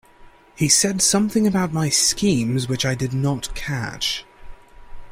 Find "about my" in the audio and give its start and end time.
1.45-1.89